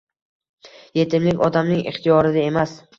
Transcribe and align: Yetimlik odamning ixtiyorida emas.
Yetimlik 1.01 1.47
odamning 1.51 1.87
ixtiyorida 1.95 2.47
emas. 2.53 2.79